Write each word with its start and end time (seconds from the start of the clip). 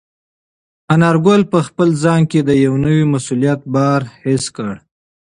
انارګل 0.93 1.41
په 1.51 1.59
خپل 1.67 1.89
ځان 2.03 2.21
کې 2.31 2.39
د 2.43 2.49
یو 2.65 2.73
نوي 2.85 3.05
مسولیت 3.13 3.61
بار 3.73 4.01
حس 4.21 4.45
کړ. 4.55 4.73